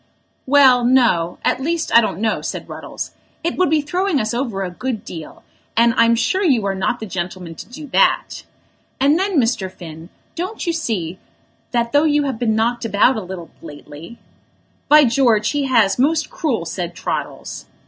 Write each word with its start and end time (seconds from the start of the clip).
"Well, 0.47 0.83
no; 0.83 1.37
at 1.45 1.61
least 1.61 1.95
I 1.95 2.01
don't 2.01 2.17
know," 2.19 2.41
said 2.41 2.67
Ruddles. 2.67 3.11
"It 3.43 3.55
would 3.55 3.69
be 3.69 3.81
throwing 3.81 4.19
us 4.19 4.33
over 4.33 4.63
a 4.63 4.71
good 4.71 5.05
deal, 5.05 5.43
and 5.77 5.93
I'm 5.95 6.15
sure 6.15 6.43
you 6.43 6.65
are 6.65 6.73
not 6.73 6.99
the 6.99 7.05
gentleman 7.05 7.53
to 7.53 7.69
do 7.69 7.85
that. 7.89 8.41
And 8.99 9.19
then, 9.19 9.39
Mr. 9.39 9.71
Finn, 9.71 10.09
don't 10.33 10.65
you 10.65 10.73
see 10.73 11.19
that 11.69 11.91
though 11.91 12.05
you 12.05 12.23
have 12.23 12.39
been 12.39 12.55
knocked 12.55 12.83
about 12.83 13.15
a 13.15 13.21
little 13.21 13.51
lately" 13.61 14.17
"By 14.89 15.03
George, 15.03 15.51
he 15.51 15.65
has, 15.65 15.99
most 15.99 16.31
cruel," 16.31 16.65
said 16.65 16.95
Troddles. 16.95 17.67